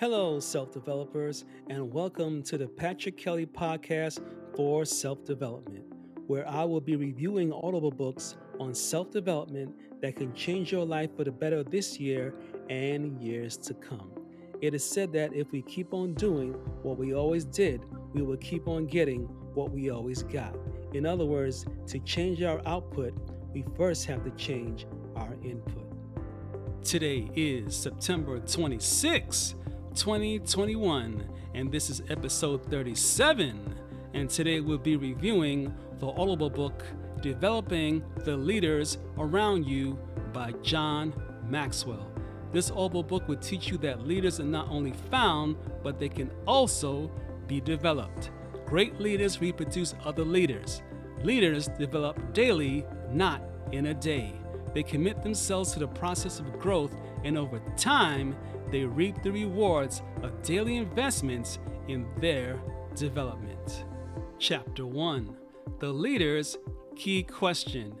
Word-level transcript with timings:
Hello, 0.00 0.38
self 0.38 0.70
developers, 0.70 1.44
and 1.70 1.92
welcome 1.92 2.40
to 2.44 2.56
the 2.56 2.68
Patrick 2.68 3.16
Kelly 3.16 3.46
Podcast 3.46 4.20
for 4.54 4.84
Self 4.84 5.24
Development, 5.24 5.82
where 6.28 6.48
I 6.48 6.62
will 6.62 6.80
be 6.80 6.94
reviewing 6.94 7.52
audible 7.52 7.90
books 7.90 8.36
on 8.60 8.74
self 8.74 9.10
development 9.10 9.74
that 10.00 10.14
can 10.14 10.32
change 10.34 10.70
your 10.70 10.84
life 10.84 11.16
for 11.16 11.24
the 11.24 11.32
better 11.32 11.64
this 11.64 11.98
year 11.98 12.32
and 12.70 13.20
years 13.20 13.56
to 13.56 13.74
come. 13.74 14.12
It 14.60 14.72
is 14.72 14.88
said 14.88 15.12
that 15.14 15.34
if 15.34 15.50
we 15.50 15.62
keep 15.62 15.92
on 15.92 16.14
doing 16.14 16.52
what 16.84 16.96
we 16.96 17.12
always 17.12 17.44
did, 17.44 17.84
we 18.12 18.22
will 18.22 18.36
keep 18.36 18.68
on 18.68 18.86
getting 18.86 19.22
what 19.54 19.72
we 19.72 19.90
always 19.90 20.22
got. 20.22 20.56
In 20.94 21.06
other 21.06 21.24
words, 21.26 21.66
to 21.88 21.98
change 21.98 22.40
our 22.44 22.62
output, 22.66 23.14
we 23.52 23.64
first 23.76 24.06
have 24.06 24.22
to 24.22 24.30
change 24.36 24.86
our 25.16 25.34
input. 25.42 25.88
Today 26.84 27.28
is 27.34 27.74
September 27.74 28.38
26th. 28.38 29.56
2021, 29.98 31.28
and 31.54 31.72
this 31.72 31.90
is 31.90 32.02
episode 32.08 32.64
37. 32.70 33.74
And 34.14 34.30
today 34.30 34.60
we'll 34.60 34.78
be 34.78 34.94
reviewing 34.94 35.74
the 35.98 36.06
Audible 36.06 36.48
book 36.48 36.84
Developing 37.20 38.04
the 38.18 38.36
Leaders 38.36 38.98
Around 39.18 39.66
You 39.66 39.98
by 40.32 40.52
John 40.62 41.12
Maxwell. 41.48 42.12
This 42.52 42.70
Audible 42.70 43.02
book 43.02 43.26
will 43.26 43.38
teach 43.38 43.70
you 43.70 43.78
that 43.78 44.06
leaders 44.06 44.38
are 44.38 44.44
not 44.44 44.68
only 44.70 44.92
found, 45.10 45.56
but 45.82 45.98
they 45.98 46.08
can 46.08 46.30
also 46.46 47.10
be 47.48 47.60
developed. 47.60 48.30
Great 48.66 49.00
leaders 49.00 49.40
reproduce 49.40 49.96
other 50.04 50.24
leaders. 50.24 50.80
Leaders 51.24 51.66
develop 51.76 52.32
daily, 52.32 52.86
not 53.10 53.42
in 53.72 53.86
a 53.86 53.94
day. 53.94 54.32
They 54.74 54.84
commit 54.84 55.24
themselves 55.24 55.72
to 55.72 55.80
the 55.80 55.88
process 55.88 56.38
of 56.38 56.58
growth, 56.60 56.94
and 57.24 57.36
over 57.36 57.60
time, 57.76 58.36
they 58.70 58.84
reap 58.84 59.22
the 59.22 59.32
rewards 59.32 60.02
of 60.22 60.42
daily 60.42 60.76
investments 60.76 61.58
in 61.88 62.06
their 62.20 62.60
development. 62.94 63.84
Chapter 64.38 64.86
1 64.86 65.36
The 65.78 65.92
Leader's 65.92 66.56
Key 66.96 67.22
Question 67.22 67.94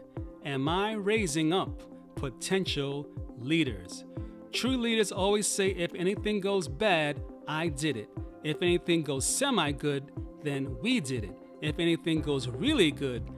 Am 0.44 0.68
I 0.68 0.92
raising 0.92 1.52
up 1.52 1.82
potential 2.14 3.06
leaders? 3.38 4.04
True 4.52 4.76
leaders 4.76 5.12
always 5.12 5.46
say 5.46 5.68
if 5.68 5.94
anything 5.94 6.40
goes 6.40 6.68
bad, 6.68 7.20
I 7.46 7.68
did 7.68 7.96
it. 7.96 8.08
If 8.44 8.62
anything 8.62 9.02
goes 9.02 9.26
semi 9.26 9.72
good, 9.72 10.10
then 10.42 10.76
we 10.80 11.00
did 11.00 11.24
it. 11.24 11.36
If 11.60 11.78
anything 11.78 12.22
goes 12.22 12.48
really 12.48 12.90
good, 12.90 13.28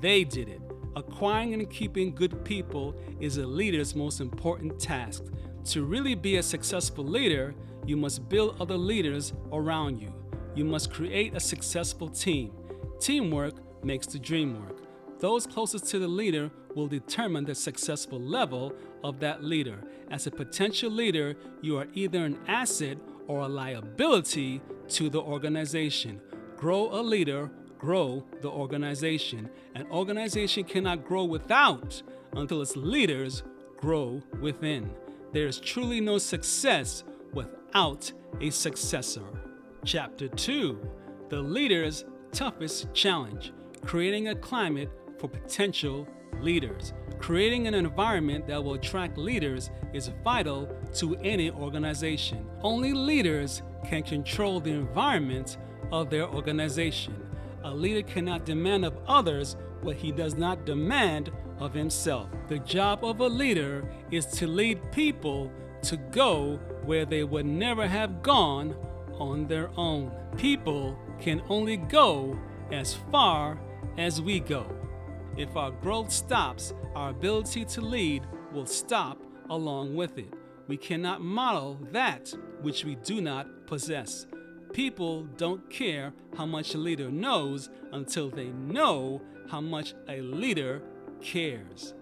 they 0.00 0.24
did 0.24 0.48
it. 0.48 0.60
Acquiring 0.96 1.54
and 1.54 1.68
keeping 1.68 2.14
good 2.14 2.44
people 2.44 2.94
is 3.20 3.38
a 3.38 3.46
leader's 3.46 3.96
most 3.96 4.20
important 4.20 4.78
task. 4.78 5.24
To 5.66 5.82
really 5.82 6.14
be 6.14 6.36
a 6.36 6.42
successful 6.42 7.04
leader, 7.04 7.54
you 7.86 7.96
must 7.96 8.28
build 8.28 8.60
other 8.60 8.76
leaders 8.76 9.32
around 9.50 9.98
you. 9.98 10.12
You 10.54 10.64
must 10.64 10.92
create 10.92 11.34
a 11.34 11.40
successful 11.40 12.08
team. 12.08 12.52
Teamwork 13.00 13.54
makes 13.82 14.06
the 14.06 14.18
dream 14.18 14.60
work. 14.60 14.78
Those 15.20 15.46
closest 15.46 15.86
to 15.86 15.98
the 15.98 16.08
leader 16.08 16.50
will 16.74 16.86
determine 16.86 17.44
the 17.44 17.54
successful 17.54 18.20
level 18.20 18.74
of 19.02 19.20
that 19.20 19.42
leader. 19.42 19.78
As 20.10 20.26
a 20.26 20.30
potential 20.30 20.90
leader, 20.90 21.34
you 21.62 21.78
are 21.78 21.86
either 21.94 22.24
an 22.24 22.38
asset 22.46 22.98
or 23.26 23.40
a 23.40 23.48
liability 23.48 24.60
to 24.88 25.08
the 25.08 25.20
organization. 25.20 26.20
Grow 26.56 26.90
a 26.92 27.00
leader, 27.00 27.50
grow 27.78 28.22
the 28.42 28.50
organization. 28.50 29.48
An 29.74 29.86
organization 29.90 30.64
cannot 30.64 31.06
grow 31.06 31.24
without 31.24 32.02
until 32.34 32.60
its 32.60 32.76
leaders 32.76 33.42
grow 33.78 34.22
within. 34.40 34.90
There 35.34 35.48
is 35.48 35.58
truly 35.58 36.00
no 36.00 36.18
success 36.18 37.02
without 37.32 38.12
a 38.40 38.50
successor. 38.50 39.24
Chapter 39.84 40.28
2 40.28 40.78
The 41.28 41.40
Leader's 41.40 42.04
Toughest 42.30 42.94
Challenge 42.94 43.52
Creating 43.84 44.28
a 44.28 44.36
Climate 44.36 44.92
for 45.18 45.28
Potential 45.28 46.06
Leaders. 46.38 46.92
Creating 47.18 47.66
an 47.66 47.74
environment 47.74 48.46
that 48.46 48.62
will 48.62 48.74
attract 48.74 49.18
leaders 49.18 49.70
is 49.92 50.08
vital 50.22 50.68
to 50.94 51.16
any 51.16 51.50
organization. 51.50 52.48
Only 52.62 52.92
leaders 52.92 53.62
can 53.84 54.04
control 54.04 54.60
the 54.60 54.70
environment 54.70 55.56
of 55.90 56.10
their 56.10 56.28
organization. 56.28 57.20
A 57.64 57.74
leader 57.74 58.02
cannot 58.02 58.44
demand 58.44 58.84
of 58.84 58.98
others 59.06 59.56
what 59.80 59.96
he 59.96 60.12
does 60.12 60.34
not 60.34 60.66
demand 60.66 61.30
of 61.58 61.72
himself. 61.72 62.28
The 62.48 62.58
job 62.58 63.04
of 63.04 63.20
a 63.20 63.26
leader 63.26 63.90
is 64.10 64.26
to 64.26 64.46
lead 64.46 64.92
people 64.92 65.50
to 65.84 65.96
go 65.96 66.60
where 66.84 67.06
they 67.06 67.24
would 67.24 67.46
never 67.46 67.86
have 67.86 68.22
gone 68.22 68.76
on 69.14 69.46
their 69.46 69.70
own. 69.78 70.12
People 70.36 70.98
can 71.18 71.42
only 71.48 71.78
go 71.78 72.38
as 72.70 72.94
far 73.10 73.58
as 73.96 74.20
we 74.20 74.40
go. 74.40 74.66
If 75.36 75.56
our 75.56 75.70
growth 75.70 76.12
stops, 76.12 76.74
our 76.94 77.10
ability 77.10 77.64
to 77.64 77.80
lead 77.80 78.26
will 78.52 78.66
stop 78.66 79.18
along 79.48 79.94
with 79.94 80.18
it. 80.18 80.32
We 80.68 80.76
cannot 80.76 81.22
model 81.22 81.78
that 81.92 82.32
which 82.60 82.84
we 82.84 82.96
do 82.96 83.20
not 83.20 83.66
possess. 83.66 84.26
People 84.74 85.22
don't 85.36 85.70
care 85.70 86.12
how 86.36 86.46
much 86.46 86.74
a 86.74 86.78
leader 86.78 87.08
knows 87.08 87.70
until 87.92 88.28
they 88.28 88.48
know 88.48 89.22
how 89.48 89.60
much 89.60 89.94
a 90.08 90.20
leader 90.20 90.82
cares. 91.22 91.94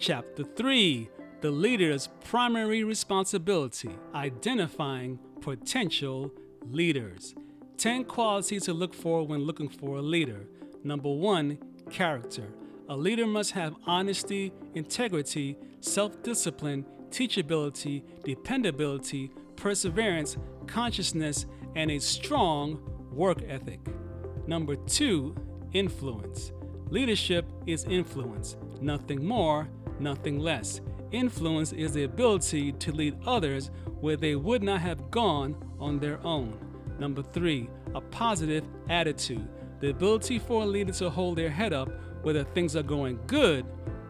Chapter 0.00 0.42
3 0.42 1.08
The 1.40 1.52
Leader's 1.52 2.08
Primary 2.24 2.82
Responsibility 2.82 3.90
Identifying 4.12 5.20
Potential 5.40 6.32
Leaders. 6.68 7.36
10 7.76 8.06
qualities 8.06 8.64
to 8.64 8.72
look 8.72 8.92
for 8.92 9.24
when 9.24 9.42
looking 9.42 9.68
for 9.68 9.98
a 9.98 10.02
leader. 10.02 10.48
Number 10.82 11.10
1 11.10 11.58
Character. 11.90 12.48
A 12.88 12.96
leader 12.96 13.28
must 13.28 13.52
have 13.52 13.76
honesty, 13.86 14.52
integrity, 14.74 15.56
self 15.78 16.20
discipline, 16.24 16.84
teachability, 17.10 18.02
dependability, 18.24 19.30
perseverance, 19.54 20.36
consciousness, 20.66 21.46
and 21.74 21.90
a 21.90 21.98
strong 21.98 22.80
work 23.12 23.42
ethic. 23.48 23.80
Number 24.46 24.76
two, 24.76 25.34
influence. 25.72 26.52
Leadership 26.88 27.46
is 27.66 27.84
influence, 27.84 28.56
nothing 28.80 29.24
more, 29.24 29.68
nothing 29.98 30.38
less. 30.38 30.80
Influence 31.12 31.72
is 31.72 31.92
the 31.92 32.04
ability 32.04 32.72
to 32.72 32.92
lead 32.92 33.16
others 33.26 33.70
where 34.00 34.16
they 34.16 34.36
would 34.36 34.62
not 34.62 34.80
have 34.80 35.10
gone 35.10 35.56
on 35.78 35.98
their 35.98 36.24
own. 36.24 36.58
Number 36.98 37.22
three, 37.22 37.68
a 37.94 38.00
positive 38.00 38.64
attitude. 38.88 39.48
The 39.80 39.90
ability 39.90 40.38
for 40.38 40.62
a 40.62 40.66
leader 40.66 40.92
to 40.94 41.10
hold 41.10 41.36
their 41.36 41.50
head 41.50 41.72
up 41.72 41.90
whether 42.22 42.44
things 42.44 42.76
are 42.76 42.82
going 42.82 43.18
good 43.26 43.64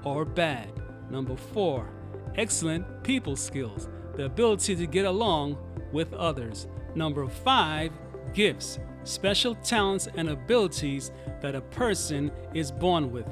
or 0.04 0.25
bad. 0.25 0.72
Number 1.10 1.37
four, 1.37 1.88
excellent 2.37 3.03
people 3.03 3.37
skills. 3.37 3.88
The 4.16 4.25
ability 4.25 4.77
to 4.77 4.87
get 4.87 5.04
along 5.04 5.56
with 5.92 6.12
others. 6.12 6.66
Number 6.94 7.26
five, 7.28 7.92
gifts 8.34 8.78
special 9.04 9.54
talents 9.56 10.08
and 10.14 10.28
abilities 10.28 11.10
that 11.40 11.54
a 11.54 11.60
person 11.60 12.30
is 12.54 12.70
born 12.70 13.10
with. 13.10 13.26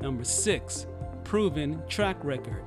Number 0.00 0.24
six, 0.24 0.86
proven 1.24 1.82
track 1.88 2.16
record. 2.22 2.62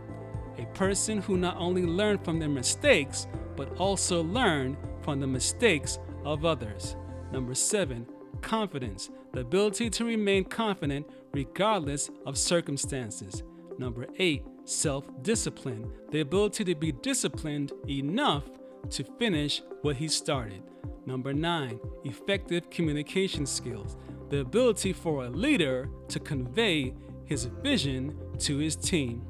A 0.57 0.65
person 0.73 1.21
who 1.21 1.37
not 1.37 1.57
only 1.57 1.85
learned 1.85 2.25
from 2.25 2.39
their 2.39 2.49
mistakes, 2.49 3.27
but 3.55 3.77
also 3.77 4.23
learned 4.23 4.77
from 5.01 5.19
the 5.19 5.27
mistakes 5.27 5.99
of 6.25 6.45
others. 6.45 6.95
Number 7.31 7.53
seven, 7.53 8.07
confidence, 8.41 9.09
the 9.33 9.41
ability 9.41 9.89
to 9.91 10.05
remain 10.05 10.43
confident 10.43 11.07
regardless 11.31 12.09
of 12.25 12.37
circumstances. 12.37 13.43
Number 13.77 14.07
eight, 14.17 14.43
self 14.65 15.05
discipline, 15.21 15.91
the 16.09 16.21
ability 16.21 16.63
to 16.65 16.75
be 16.75 16.91
disciplined 16.91 17.71
enough 17.87 18.43
to 18.91 19.03
finish 19.03 19.61
what 19.81 19.97
he 19.97 20.07
started. 20.07 20.63
Number 21.05 21.33
nine, 21.33 21.79
effective 22.03 22.69
communication 22.69 23.45
skills, 23.45 23.95
the 24.29 24.39
ability 24.39 24.93
for 24.93 25.25
a 25.25 25.29
leader 25.29 25.89
to 26.09 26.19
convey 26.19 26.93
his 27.25 27.45
vision 27.45 28.17
to 28.39 28.57
his 28.57 28.75
team. 28.75 29.25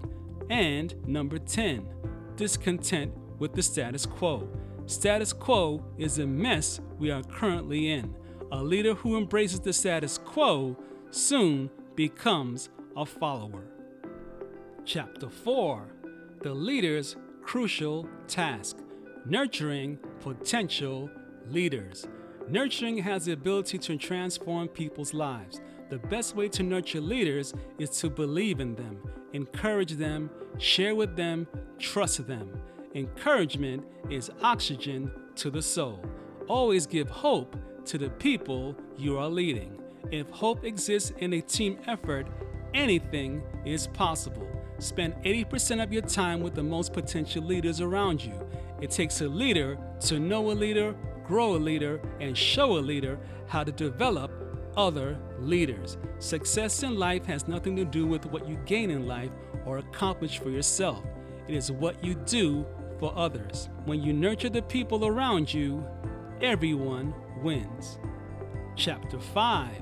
And 0.50 0.95
number 1.07 1.38
10, 1.38 1.88
discontent 2.36 3.13
with 3.39 3.54
the 3.54 3.62
status 3.62 4.06
quo. 4.06 4.48
Status 4.86 5.33
quo 5.33 5.83
is 5.98 6.19
a 6.19 6.25
mess 6.25 6.80
we 6.98 7.12
are 7.12 7.24
currently 7.24 7.92
in. 7.92 8.15
A 8.51 8.63
leader 8.63 8.94
who 8.94 9.18
embraces 9.18 9.59
the 9.59 9.74
status 9.74 10.18
quo 10.18 10.77
soon 11.12 11.69
becomes 11.95 12.69
a 12.95 13.06
follower. 13.06 13.65
Chapter 14.86 15.30
4 15.30 15.88
The 16.42 16.54
Leader's 16.54 17.18
Crucial 17.44 18.07
Task 18.27 18.77
Nurturing 19.29 20.00
Potential 20.21 21.09
leaders. 21.50 22.07
Nurturing 22.47 23.00
has 23.00 23.25
the 23.25 23.33
ability 23.33 23.77
to 23.77 23.97
transform 23.97 24.69
people's 24.69 25.13
lives. 25.13 25.59
The 25.89 25.97
best 25.97 26.33
way 26.38 26.47
to 26.47 26.63
nurture 26.63 27.01
leaders 27.01 27.53
is 27.77 27.89
to 28.00 28.09
believe 28.09 28.62
in 28.62 28.75
them, 28.75 29.01
encourage 29.33 29.91
them, 29.94 30.29
share 30.59 30.95
with 30.95 31.18
them, 31.18 31.45
trust 31.77 32.25
them. 32.25 32.57
Encouragement 32.95 33.83
is 34.09 34.31
oxygen 34.44 35.12
to 35.35 35.50
the 35.50 35.62
soul. 35.62 36.06
Always 36.47 36.88
give 36.88 37.09
hope 37.09 37.57
to 37.83 37.97
the 37.97 38.09
people 38.12 38.77
you 38.95 39.18
are 39.18 39.27
leading. 39.27 39.77
If 40.09 40.30
hope 40.30 40.63
exists 40.63 41.12
in 41.18 41.33
a 41.33 41.41
team 41.41 41.80
effort, 41.85 42.27
anything 42.73 43.44
is 43.65 43.88
possible. 43.88 44.47
Spend 44.80 45.15
80% 45.25 45.83
of 45.83 45.91
your 45.91 46.03
time 46.03 46.39
with 46.39 46.56
the 46.56 46.63
most 46.63 46.94
potential 46.94 47.44
leaders 47.44 47.81
around 47.81 48.23
you. 48.23 48.47
It 48.81 48.91
takes 48.91 49.21
a 49.21 49.27
leader 49.27 49.77
to 50.01 50.19
know 50.19 50.51
a 50.51 50.53
leader, 50.53 50.95
grow 51.25 51.56
a 51.56 51.57
leader, 51.57 52.00
and 52.19 52.38
show 52.38 52.77
a 52.77 52.79
leader 52.79 53.19
how 53.47 53.63
to 53.63 53.71
develop 53.71 54.31
other 54.75 55.18
leaders. 55.39 55.97
Success 56.19 56.83
in 56.83 56.95
life 56.95 57.25
has 57.25 57.47
nothing 57.47 57.75
to 57.75 57.85
do 57.85 58.06
with 58.06 58.25
what 58.27 58.47
you 58.47 58.57
gain 58.65 58.91
in 58.91 59.07
life 59.07 59.31
or 59.65 59.79
accomplish 59.79 60.38
for 60.38 60.51
yourself. 60.51 61.03
It 61.47 61.56
is 61.56 61.71
what 61.71 62.03
you 62.03 62.13
do 62.13 62.65
for 63.00 63.12
others. 63.18 63.69
When 63.85 64.01
you 64.01 64.13
nurture 64.13 64.50
the 64.50 64.62
people 64.62 65.06
around 65.06 65.51
you, 65.51 65.85
everyone 66.41 67.13
wins. 67.41 68.00
Chapter 68.75 69.19
5 69.19 69.81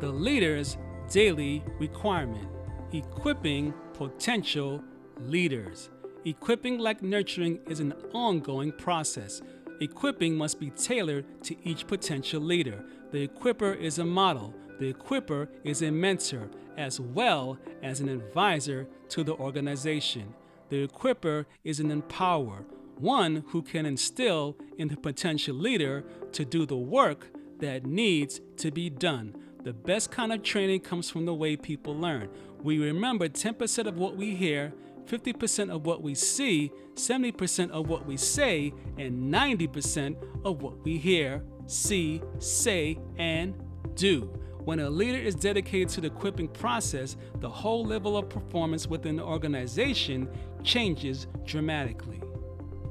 The 0.00 0.10
Leader's 0.10 0.78
Daily 1.10 1.62
Requirement 1.78 2.48
Equipping 2.92 3.74
Potential 3.92 4.82
Leaders. 5.20 5.90
Equipping, 6.24 6.78
like 6.78 7.02
nurturing, 7.02 7.60
is 7.66 7.80
an 7.80 7.94
ongoing 8.12 8.72
process. 8.72 9.40
Equipping 9.80 10.36
must 10.36 10.60
be 10.60 10.68
tailored 10.70 11.24
to 11.44 11.56
each 11.66 11.86
potential 11.86 12.42
leader. 12.42 12.84
The 13.10 13.22
equipper 13.22 13.72
is 13.72 13.98
a 13.98 14.04
model, 14.04 14.54
the 14.78 14.88
equipper 14.88 15.48
is 15.64 15.82
a 15.82 15.90
mentor, 15.90 16.50
as 16.76 17.00
well 17.00 17.58
as 17.82 18.00
an 18.00 18.08
advisor 18.08 18.86
to 19.08 19.24
the 19.24 19.34
organization. 19.34 20.34
The 20.68 20.82
equipper 20.82 21.46
is 21.64 21.80
an 21.80 21.90
empower, 21.90 22.64
one 22.96 23.44
who 23.48 23.62
can 23.62 23.86
instill 23.86 24.56
in 24.76 24.88
the 24.88 24.96
potential 24.96 25.56
leader 25.56 26.04
to 26.32 26.44
do 26.44 26.66
the 26.66 26.76
work 26.76 27.28
that 27.60 27.86
needs 27.86 28.40
to 28.58 28.70
be 28.70 28.90
done. 28.90 29.34
The 29.64 29.72
best 29.72 30.10
kind 30.10 30.32
of 30.32 30.42
training 30.42 30.80
comes 30.80 31.10
from 31.10 31.26
the 31.26 31.34
way 31.34 31.56
people 31.56 31.94
learn. 31.94 32.28
We 32.62 32.78
remember 32.78 33.28
10% 33.28 33.86
of 33.86 33.96
what 33.96 34.16
we 34.16 34.34
hear, 34.34 34.72
50% 35.10 35.70
of 35.70 35.84
what 35.84 36.02
we 36.02 36.14
see, 36.14 36.70
70% 36.94 37.70
of 37.70 37.88
what 37.88 38.06
we 38.06 38.16
say, 38.16 38.72
and 38.96 39.32
90% 39.32 40.16
of 40.44 40.62
what 40.62 40.84
we 40.84 40.98
hear, 40.98 41.42
see, 41.66 42.22
say, 42.38 42.96
and 43.16 43.60
do. 43.94 44.32
When 44.64 44.78
a 44.78 44.88
leader 44.88 45.18
is 45.18 45.34
dedicated 45.34 45.88
to 45.90 46.00
the 46.02 46.06
equipping 46.06 46.46
process, 46.46 47.16
the 47.40 47.48
whole 47.48 47.84
level 47.84 48.16
of 48.16 48.28
performance 48.28 48.86
within 48.86 49.16
the 49.16 49.24
organization 49.24 50.28
changes 50.62 51.26
dramatically. 51.44 52.22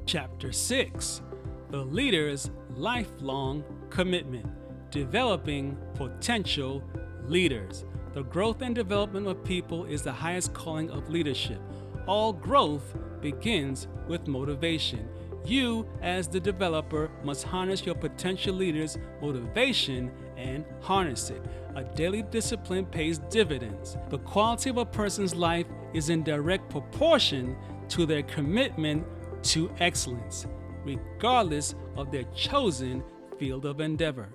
Chapter 0.04 0.52
6 0.52 1.22
The 1.70 1.84
Leader's 1.84 2.50
Lifelong 2.74 3.64
Commitment 3.88 4.46
Developing 4.90 5.78
Potential 5.94 6.82
Leaders. 7.24 7.86
The 8.12 8.24
growth 8.24 8.60
and 8.60 8.74
development 8.74 9.28
of 9.28 9.42
people 9.44 9.84
is 9.84 10.02
the 10.02 10.12
highest 10.12 10.52
calling 10.52 10.90
of 10.90 11.08
leadership. 11.08 11.60
All 12.06 12.32
growth 12.32 12.94
begins 13.20 13.88
with 14.08 14.26
motivation. 14.26 15.08
You, 15.44 15.86
as 16.02 16.28
the 16.28 16.40
developer, 16.40 17.10
must 17.24 17.44
harness 17.44 17.84
your 17.84 17.94
potential 17.94 18.54
leader's 18.54 18.98
motivation 19.22 20.10
and 20.36 20.64
harness 20.80 21.30
it. 21.30 21.42
A 21.76 21.84
daily 21.84 22.22
discipline 22.22 22.84
pays 22.84 23.18
dividends. 23.30 23.96
The 24.10 24.18
quality 24.18 24.70
of 24.70 24.76
a 24.76 24.84
person's 24.84 25.34
life 25.34 25.66
is 25.94 26.10
in 26.10 26.22
direct 26.22 26.68
proportion 26.68 27.56
to 27.88 28.06
their 28.06 28.22
commitment 28.24 29.06
to 29.44 29.70
excellence, 29.80 30.46
regardless 30.84 31.74
of 31.96 32.10
their 32.10 32.24
chosen 32.34 33.02
field 33.38 33.64
of 33.64 33.80
endeavor. 33.80 34.28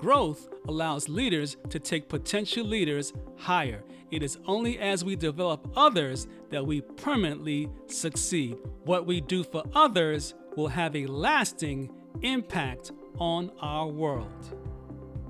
Growth 0.00 0.48
allows 0.66 1.10
leaders 1.10 1.58
to 1.68 1.78
take 1.78 2.08
potential 2.08 2.64
leaders 2.64 3.12
higher. 3.36 3.82
It 4.10 4.22
is 4.22 4.38
only 4.46 4.78
as 4.78 5.04
we 5.04 5.14
develop 5.14 5.70
others 5.76 6.26
that 6.48 6.66
we 6.66 6.80
permanently 6.80 7.68
succeed. 7.86 8.56
What 8.84 9.04
we 9.04 9.20
do 9.20 9.44
for 9.44 9.62
others 9.74 10.32
will 10.56 10.68
have 10.68 10.96
a 10.96 11.04
lasting 11.06 11.90
impact 12.22 12.92
on 13.18 13.52
our 13.60 13.88
world. 13.88 14.56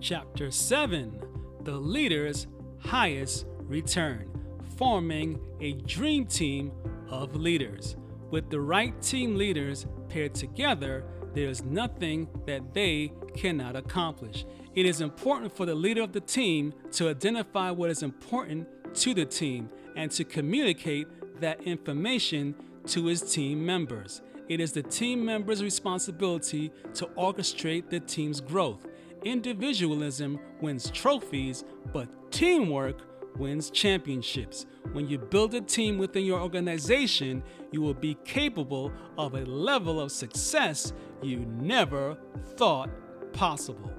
Chapter 0.01 0.53
7 0.53 1.21
The 1.65 1.77
Leader's 1.77 2.47
Highest 2.79 3.47
Return 3.63 4.31
Forming 4.77 5.41
a 5.61 5.73
Dream 5.73 6.27
Team 6.27 6.71
of 7.09 7.35
Leaders. 7.35 7.97
With 8.31 8.51
the 8.51 8.61
right 8.61 9.03
team 9.03 9.35
leaders 9.35 9.87
paired 10.09 10.37
together, 10.37 11.05
there 11.35 11.49
is 11.49 11.65
nothing 11.65 12.29
that 12.47 12.73
they 12.75 13.13
cannot 13.35 13.77
accomplish. 13.77 14.45
It 14.75 14.87
is 14.87 15.01
important 15.01 15.53
for 15.57 15.67
the 15.67 15.75
leader 15.75 16.03
of 16.03 16.13
the 16.13 16.21
team 16.21 16.73
to 16.93 17.09
identify 17.09 17.71
what 17.73 17.91
is 17.91 18.03
important 18.03 18.69
to 18.95 19.15
the 19.15 19.25
team 19.25 19.69
and 19.97 20.11
to 20.13 20.25
communicate 20.25 21.09
that 21.41 21.63
information 21.63 22.55
to 22.87 23.07
his 23.07 23.21
team 23.33 23.67
members. 23.67 24.23
It 24.49 24.61
is 24.61 24.73
the 24.73 24.83
team 24.83 25.25
members' 25.25 25.63
responsibility 25.63 26.73
to 26.95 27.07
orchestrate 27.19 27.91
the 27.91 28.01
team's 28.01 28.41
growth. 28.41 28.87
Individualism 29.25 30.39
wins 30.61 30.91
trophies, 30.91 31.65
but 31.93 32.09
teamwork 32.31 32.99
wins 33.37 33.71
championships. 33.71 34.67
When 34.93 35.09
you 35.09 35.19
build 35.19 35.55
a 35.55 35.61
team 35.61 35.99
within 35.99 36.25
your 36.25 36.41
organization, 36.41 37.43
you 37.73 37.81
will 37.81 37.95
be 37.95 38.17
capable 38.25 38.93
of 39.19 39.35
a 39.35 39.45
level 39.45 40.01
of 40.01 40.13
success 40.13 40.93
you 41.23 41.41
never 41.61 42.17
thought 42.57 42.91
possible. 43.33 43.93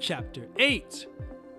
Chapter 0.00 0.48
8 0.58 1.06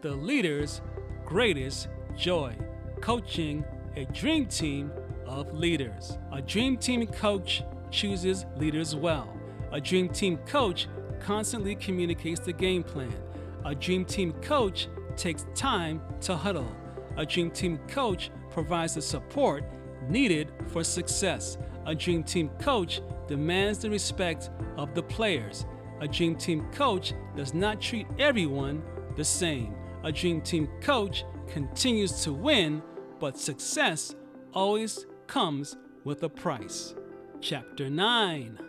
The 0.01 0.11
Leader's 0.11 0.81
Greatest 1.25 1.87
Joy 2.15 2.55
Coaching 3.01 3.65
a 3.97 4.05
Dream 4.05 4.45
Team 4.45 4.91
of 5.25 5.53
Leaders. 5.53 6.17
A 6.33 6.41
Dream 6.41 6.75
Team 6.75 7.07
coach 7.07 7.63
chooses 7.91 8.45
leaders 8.57 8.93
well. 8.93 9.33
A 9.71 9.79
Dream 9.79 10.09
Team 10.09 10.37
coach 10.45 10.87
constantly 11.21 11.75
communicates 11.75 12.41
the 12.41 12.51
game 12.51 12.83
plan. 12.83 13.15
A 13.63 13.73
Dream 13.73 14.03
Team 14.03 14.33
coach 14.41 14.89
takes 15.15 15.45
time 15.55 16.01
to 16.21 16.35
huddle. 16.35 16.69
A 17.15 17.25
Dream 17.25 17.51
Team 17.51 17.79
coach 17.87 18.31
provides 18.51 18.95
the 18.95 19.01
support 19.01 19.63
needed 20.09 20.51
for 20.67 20.83
success. 20.83 21.57
A 21.85 21.95
Dream 21.95 22.21
Team 22.21 22.49
coach 22.59 23.01
demands 23.27 23.79
the 23.79 23.89
respect 23.89 24.49
of 24.77 24.93
the 24.93 25.03
players. 25.03 25.65
A 26.05 26.07
Dream 26.07 26.35
Team 26.35 26.67
coach 26.71 27.13
does 27.35 27.55
not 27.55 27.81
treat 27.81 28.05
everyone 28.19 28.83
the 29.15 29.23
same. 29.23 29.73
A 30.03 30.11
Dream 30.11 30.39
Team 30.39 30.69
coach 30.79 31.25
continues 31.47 32.21
to 32.23 32.31
win, 32.31 32.83
but 33.19 33.39
success 33.39 34.13
always 34.53 35.07
comes 35.25 35.75
with 36.03 36.21
a 36.21 36.29
price. 36.29 36.93
Chapter 37.41 37.89
9 37.89 38.59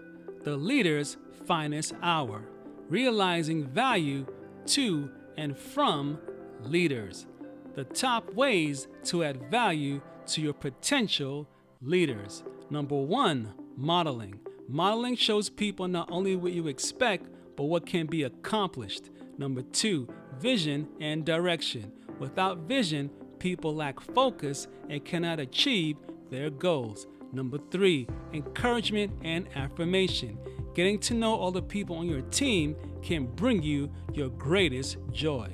The 0.44 0.56
Leader's 0.56 1.18
Finest 1.44 1.92
Hour 2.02 2.40
Realizing 2.88 3.66
Value 3.66 4.26
to 4.68 5.10
and 5.36 5.58
from 5.58 6.18
Leaders. 6.62 7.26
The 7.74 7.84
top 7.84 8.32
ways 8.32 8.88
to 9.04 9.24
add 9.24 9.50
value 9.50 10.00
to 10.28 10.40
your 10.40 10.54
potential 10.54 11.46
leaders. 11.82 12.44
Number 12.70 12.96
one, 12.96 13.52
modeling. 13.76 14.40
Modeling 14.68 15.14
shows 15.14 15.48
people 15.48 15.86
not 15.86 16.10
only 16.10 16.34
what 16.34 16.52
you 16.52 16.66
expect, 16.66 17.28
but 17.56 17.64
what 17.64 17.86
can 17.86 18.06
be 18.06 18.24
accomplished. 18.24 19.10
Number 19.38 19.62
two, 19.62 20.08
vision 20.40 20.88
and 21.00 21.24
direction. 21.24 21.92
Without 22.18 22.58
vision, 22.58 23.10
people 23.38 23.74
lack 23.74 24.00
focus 24.00 24.66
and 24.88 25.04
cannot 25.04 25.38
achieve 25.38 25.96
their 26.30 26.50
goals. 26.50 27.06
Number 27.32 27.58
three, 27.70 28.08
encouragement 28.32 29.12
and 29.22 29.46
affirmation. 29.54 30.38
Getting 30.74 30.98
to 31.00 31.14
know 31.14 31.34
all 31.34 31.52
the 31.52 31.62
people 31.62 31.96
on 31.96 32.08
your 32.08 32.22
team 32.22 32.74
can 33.02 33.26
bring 33.26 33.62
you 33.62 33.90
your 34.14 34.30
greatest 34.30 34.96
joy. 35.12 35.48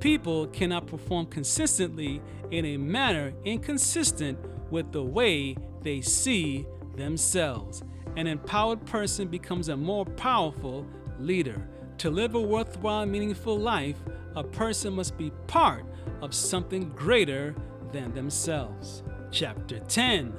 People 0.00 0.46
cannot 0.48 0.86
perform 0.86 1.26
consistently 1.26 2.22
in 2.50 2.64
a 2.64 2.76
manner 2.76 3.32
inconsistent 3.44 4.38
with 4.70 4.90
the 4.92 5.02
way 5.02 5.56
they 5.82 6.00
see 6.00 6.66
themselves. 6.96 7.82
An 8.16 8.28
empowered 8.28 8.86
person 8.86 9.26
becomes 9.26 9.68
a 9.68 9.76
more 9.76 10.04
powerful 10.04 10.86
leader. 11.18 11.60
To 11.98 12.10
live 12.10 12.36
a 12.36 12.40
worthwhile, 12.40 13.06
meaningful 13.06 13.58
life, 13.58 13.96
a 14.36 14.44
person 14.44 14.92
must 14.92 15.18
be 15.18 15.32
part 15.48 15.84
of 16.22 16.32
something 16.32 16.90
greater 16.90 17.56
than 17.92 18.14
themselves. 18.14 19.02
Chapter 19.32 19.80
10 19.80 20.32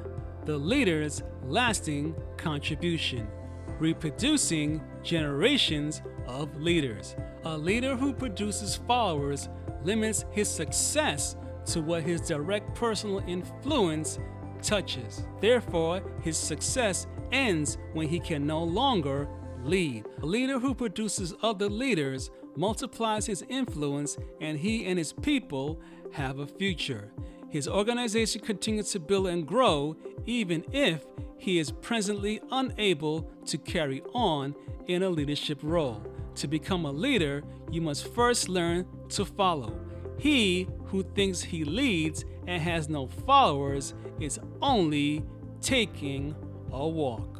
The 0.45 0.57
Leader's 0.57 1.21
Lasting 1.43 2.15
Contribution 2.37 3.27
Reproducing 3.77 4.81
Generations 5.03 6.01
of 6.27 6.55
Leaders. 6.55 7.17
A 7.43 7.57
leader 7.57 7.97
who 7.97 8.13
produces 8.13 8.77
followers 8.87 9.49
limits 9.83 10.23
his 10.31 10.49
success 10.49 11.35
to 11.65 11.81
what 11.81 12.03
his 12.03 12.21
direct 12.21 12.73
personal 12.73 13.19
influence 13.27 14.17
touches. 14.61 15.23
Therefore, 15.41 16.01
his 16.21 16.37
success 16.37 17.05
ends 17.35 17.77
when 17.93 18.07
he 18.07 18.19
can 18.19 18.47
no 18.47 18.63
longer 18.63 19.27
lead. 19.63 20.05
A 20.21 20.25
leader 20.25 20.57
who 20.59 20.73
produces 20.73 21.33
other 21.43 21.69
leaders 21.69 22.31
multiplies 22.55 23.25
his 23.25 23.43
influence, 23.49 24.17
and 24.39 24.57
he 24.57 24.85
and 24.85 24.97
his 24.97 25.11
people 25.11 25.81
have 26.13 26.39
a 26.39 26.47
future. 26.47 27.11
His 27.49 27.67
organization 27.67 28.41
continues 28.41 28.91
to 28.91 28.99
build 28.99 29.27
and 29.27 29.45
grow 29.45 29.95
even 30.25 30.63
if 30.71 31.05
he 31.37 31.59
is 31.59 31.71
presently 31.71 32.41
unable 32.51 33.29
to 33.45 33.57
carry 33.57 34.01
on 34.13 34.55
in 34.87 35.03
a 35.03 35.09
leadership 35.09 35.59
role. 35.61 36.01
To 36.35 36.47
become 36.47 36.85
a 36.85 36.91
leader, 36.91 37.43
you 37.71 37.81
must 37.81 38.13
first 38.13 38.49
learn 38.49 38.85
to 39.09 39.25
follow. 39.25 39.79
He 40.17 40.67
who 40.85 41.03
thinks 41.03 41.41
he 41.41 41.63
leads 41.65 42.23
and 42.47 42.61
has 42.61 42.89
no 42.89 43.07
followers 43.07 43.93
is 44.19 44.39
only 44.61 45.23
taking 45.61 46.35
a 46.75 46.87
walk. 46.87 47.39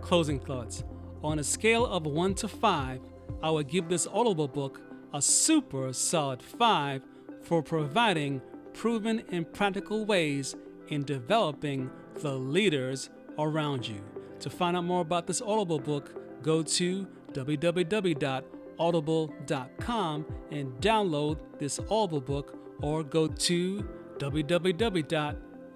Closing 0.00 0.40
thoughts. 0.40 0.84
On 1.22 1.38
a 1.38 1.44
scale 1.44 1.86
of 1.86 2.06
1 2.06 2.34
to 2.36 2.48
5, 2.48 3.00
I 3.42 3.50
would 3.50 3.68
give 3.68 3.88
this 3.88 4.06
Audible 4.06 4.48
book 4.48 4.80
a 5.12 5.20
super 5.20 5.92
solid 5.92 6.42
5 6.42 7.02
for 7.42 7.62
providing 7.62 8.40
proven 8.72 9.22
and 9.30 9.52
practical 9.52 10.04
ways 10.04 10.56
in 10.88 11.04
developing 11.04 11.90
the 12.14 12.32
leaders 12.32 13.10
around 13.38 13.86
you. 13.88 14.00
To 14.40 14.50
find 14.50 14.76
out 14.76 14.84
more 14.84 15.00
about 15.00 15.26
this 15.26 15.42
Audible 15.42 15.80
book, 15.80 16.42
go 16.42 16.62
to 16.62 17.08
www.audible.com 17.32 20.26
and 20.50 20.80
download 20.80 21.38
this 21.58 21.80
Audible 21.90 22.20
book 22.20 22.56
or 22.82 23.02
go 23.02 23.26
to 23.26 23.88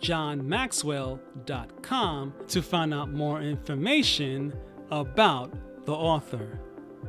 www.johnmaxwell.com 0.00 2.35
to 2.49 2.62
find 2.62 2.95
out 2.95 3.12
more 3.12 3.42
information 3.42 4.54
about 4.90 5.52
the 5.85 5.92
author. 5.92 6.59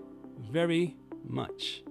very 0.52 0.96
much. 1.24 1.84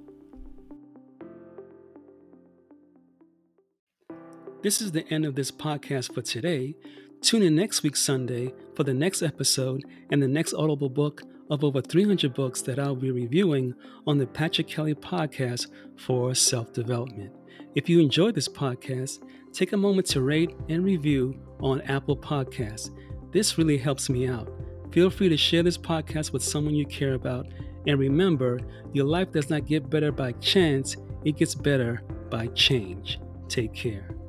This 4.62 4.82
is 4.82 4.92
the 4.92 5.08
end 5.08 5.24
of 5.24 5.36
this 5.36 5.50
podcast 5.50 6.12
for 6.12 6.20
today. 6.20 6.76
Tune 7.22 7.42
in 7.42 7.54
next 7.54 7.82
week, 7.82 7.96
Sunday, 7.96 8.52
for 8.74 8.84
the 8.84 8.92
next 8.92 9.22
episode 9.22 9.84
and 10.10 10.22
the 10.22 10.28
next 10.28 10.52
Audible 10.52 10.90
book 10.90 11.22
of 11.50 11.64
over 11.64 11.82
300 11.82 12.32
books 12.32 12.62
that 12.62 12.78
I'll 12.78 12.96
be 12.96 13.10
reviewing 13.10 13.74
on 14.06 14.18
the 14.18 14.26
Patrick 14.26 14.68
Kelly 14.68 14.94
podcast 14.94 15.66
for 15.96 16.34
self 16.34 16.72
development. 16.72 17.32
If 17.74 17.88
you 17.88 18.00
enjoyed 18.00 18.34
this 18.34 18.48
podcast, 18.48 19.22
take 19.52 19.72
a 19.72 19.76
moment 19.76 20.06
to 20.08 20.22
rate 20.22 20.54
and 20.68 20.84
review 20.84 21.38
on 21.60 21.80
Apple 21.82 22.16
Podcasts. 22.16 22.90
This 23.32 23.58
really 23.58 23.78
helps 23.78 24.08
me 24.08 24.26
out. 24.26 24.50
Feel 24.92 25.10
free 25.10 25.28
to 25.28 25.36
share 25.36 25.62
this 25.62 25.78
podcast 25.78 26.32
with 26.32 26.42
someone 26.42 26.74
you 26.74 26.86
care 26.86 27.14
about. 27.14 27.46
And 27.86 27.98
remember, 27.98 28.60
your 28.92 29.06
life 29.06 29.32
does 29.32 29.50
not 29.50 29.66
get 29.66 29.88
better 29.88 30.12
by 30.12 30.32
chance, 30.32 30.96
it 31.24 31.36
gets 31.36 31.54
better 31.54 32.02
by 32.28 32.48
change. 32.48 33.20
Take 33.48 33.72
care. 33.74 34.19